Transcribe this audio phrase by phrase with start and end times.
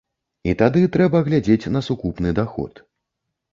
[0.51, 2.85] І тады трэба глядзець на сукупны даход.